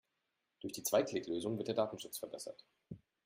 [0.61, 2.65] Durch die Zwei-Klick-Lösung wird der Datenschutz verbessert.